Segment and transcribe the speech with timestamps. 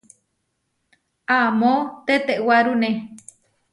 [1.37, 1.73] Amó
[2.05, 2.91] tetewárune.